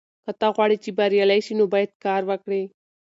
[0.25, 2.61] که ته غواړې چې بریالی شې نو باید کار وکړې.